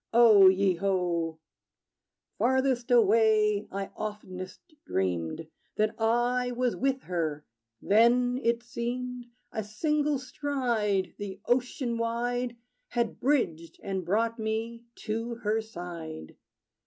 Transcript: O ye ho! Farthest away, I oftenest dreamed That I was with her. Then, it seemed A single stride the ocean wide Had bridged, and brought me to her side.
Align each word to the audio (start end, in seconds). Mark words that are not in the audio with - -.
O 0.13 0.47
ye 0.47 0.73
ho! 0.77 1.37
Farthest 2.39 2.89
away, 2.89 3.67
I 3.71 3.91
oftenest 3.95 4.59
dreamed 4.83 5.45
That 5.75 5.93
I 6.01 6.49
was 6.53 6.75
with 6.75 7.03
her. 7.03 7.45
Then, 7.83 8.39
it 8.41 8.63
seemed 8.63 9.27
A 9.51 9.63
single 9.63 10.17
stride 10.17 11.13
the 11.19 11.39
ocean 11.45 11.99
wide 11.99 12.57
Had 12.87 13.19
bridged, 13.19 13.79
and 13.83 14.03
brought 14.03 14.39
me 14.39 14.85
to 15.03 15.35
her 15.35 15.61
side. 15.61 16.35